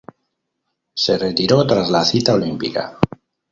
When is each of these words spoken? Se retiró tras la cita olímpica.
Se 0.95 1.15
retiró 1.15 1.67
tras 1.67 1.91
la 1.91 2.03
cita 2.03 2.33
olímpica. 2.33 2.97